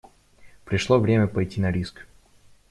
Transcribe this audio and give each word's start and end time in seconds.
Пришло 0.65 0.97
время 0.99 1.27
пойти 1.27 1.61
на 1.61 1.71
риск. 1.71 2.07